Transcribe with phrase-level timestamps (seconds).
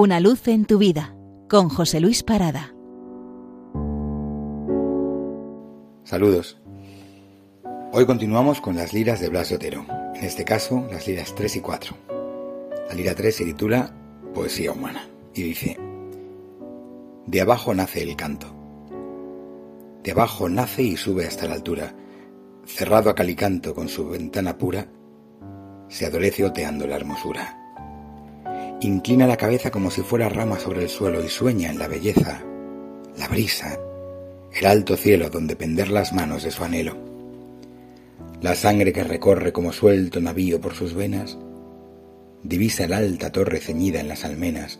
[0.00, 1.12] Una luz en tu vida
[1.48, 2.72] con José Luis Parada.
[6.04, 6.60] Saludos.
[7.92, 9.84] Hoy continuamos con las liras de Blas de Otero,
[10.14, 11.96] en este caso las liras 3 y 4.
[12.88, 13.92] La lira 3 se titula
[14.32, 15.76] Poesía humana y dice,
[17.26, 18.54] De abajo nace el canto.
[20.04, 21.92] De abajo nace y sube hasta la altura,
[22.66, 24.86] cerrado a calicanto con su ventana pura,
[25.88, 27.67] se adolece oteando la hermosura.
[28.80, 32.40] Inclina la cabeza como si fuera rama sobre el suelo y sueña en la belleza,
[33.16, 33.76] la brisa,
[34.54, 36.96] el alto cielo donde pender las manos de su anhelo.
[38.40, 41.36] La sangre que recorre como suelto navío por sus venas,
[42.44, 44.78] divisa la alta torre ceñida en las almenas,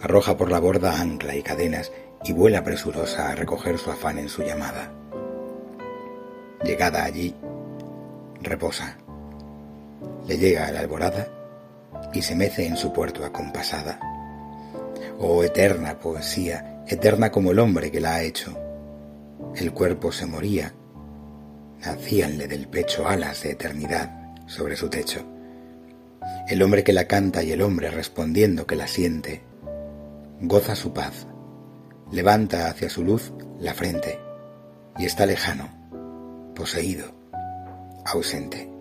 [0.00, 1.92] arroja por la borda ancla y cadenas
[2.24, 4.94] y vuela presurosa a recoger su afán en su llamada.
[6.64, 7.34] Llegada allí,
[8.40, 8.96] reposa.
[10.26, 11.39] Le llega a la alborada
[12.12, 14.00] y se mece en su puerto acompasada.
[15.18, 18.56] Oh eterna poesía, eterna como el hombre que la ha hecho.
[19.54, 20.72] El cuerpo se moría,
[21.84, 25.24] nacíanle del pecho alas de eternidad sobre su techo.
[26.48, 29.42] El hombre que la canta y el hombre respondiendo que la siente,
[30.40, 31.26] goza su paz,
[32.10, 34.18] levanta hacia su luz la frente
[34.98, 35.68] y está lejano,
[36.54, 37.12] poseído,
[38.04, 38.79] ausente.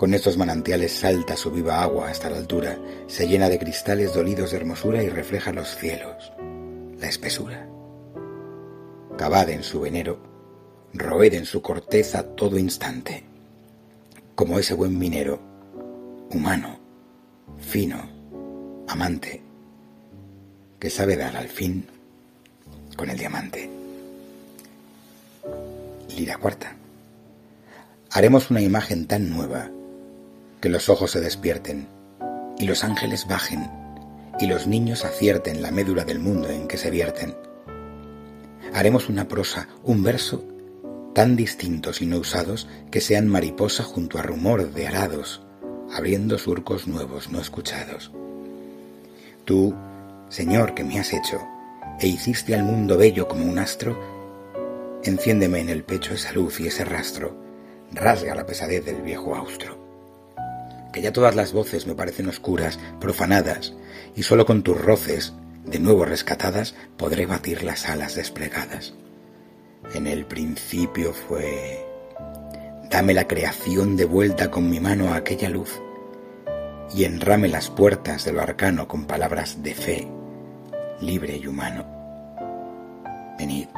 [0.00, 4.50] Con estos manantiales salta su viva agua hasta la altura, se llena de cristales dolidos
[4.50, 6.32] de hermosura y refleja los cielos,
[6.98, 7.68] la espesura.
[9.18, 10.18] Cavad en su venero,
[10.94, 13.24] roed en su corteza todo instante,
[14.34, 15.38] como ese buen minero,
[16.30, 16.78] humano,
[17.58, 18.00] fino,
[18.88, 19.42] amante,
[20.78, 21.86] que sabe dar al fin
[22.96, 23.68] con el diamante.
[26.16, 26.74] Lira cuarta.
[28.12, 29.70] Haremos una imagen tan nueva
[30.60, 31.88] que los ojos se despierten
[32.58, 33.70] y los ángeles bajen
[34.38, 37.34] y los niños acierten la médula del mundo en que se vierten.
[38.74, 40.44] Haremos una prosa, un verso
[41.14, 45.42] tan distintos y no usados que sean mariposa junto a rumor de arados,
[45.92, 48.12] abriendo surcos nuevos no escuchados.
[49.44, 49.74] Tú,
[50.28, 51.40] Señor, que me has hecho,
[51.98, 53.98] e hiciste al mundo bello como un astro,
[55.02, 57.36] enciéndeme en el pecho esa luz y ese rastro,
[57.92, 59.79] rasga la pesadez del viejo austro
[60.92, 63.74] que ya todas las voces me parecen oscuras, profanadas,
[64.14, 65.32] y sólo con tus roces,
[65.64, 68.94] de nuevo rescatadas, podré batir las alas desplegadas.
[69.94, 71.86] En el principio fue...
[72.90, 75.80] Dame la creación de vuelta con mi mano a aquella luz,
[76.92, 80.08] y enrame las puertas de lo arcano con palabras de fe,
[81.00, 81.86] libre y humano.
[83.38, 83.68] Venid,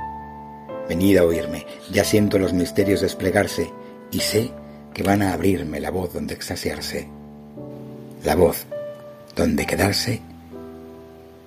[0.88, 3.70] venid a oírme, ya siento los misterios desplegarse,
[4.10, 4.50] y sé
[4.94, 7.08] que van a abrirme la voz donde extasiarse,
[8.24, 8.66] la voz
[9.34, 10.20] donde quedarse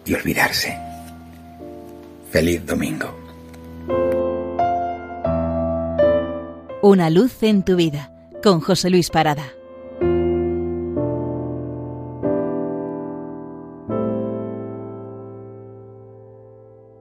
[0.06, 0.78] y olvidarse.
[2.32, 3.14] Feliz domingo.
[6.82, 8.12] Una luz en tu vida
[8.44, 9.54] con José Luis Parada.